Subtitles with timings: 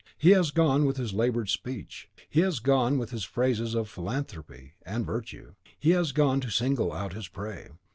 [0.17, 4.73] He has gone with his laboured speech; he has gone with his phrases of philanthropy
[4.81, 7.69] and virtue; he has gone to single out his prey.